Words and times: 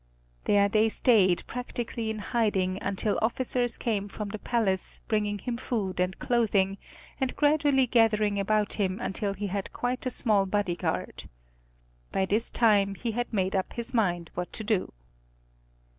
There 0.45 0.67
they 0.67 0.89
stayed 0.89 1.45
practically 1.45 2.09
in 2.09 2.17
hiding 2.17 2.81
until 2.81 3.19
officers 3.21 3.77
came 3.77 4.07
from 4.07 4.29
the 4.29 4.39
palace 4.39 4.99
bringing 5.07 5.37
him 5.37 5.57
food 5.57 5.99
and 5.99 6.17
clothing, 6.17 6.79
and 7.19 7.35
gradually 7.35 7.85
gathering 7.85 8.39
about 8.39 8.73
him 8.73 8.99
until 8.99 9.35
he 9.35 9.45
had 9.45 9.71
quite 9.73 10.07
a 10.07 10.09
small 10.09 10.47
body 10.47 10.75
guard. 10.75 11.29
By 12.11 12.25
this 12.25 12.49
time 12.49 12.95
he 12.95 13.11
had 13.11 13.31
made 13.31 13.55
up 13.55 13.73
his 13.73 13.93
mind 13.93 14.31
what 14.33 14.51
to 14.53 14.63
do. 14.63 14.91